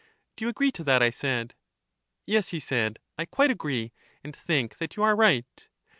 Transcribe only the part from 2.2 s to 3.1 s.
Yes, he said,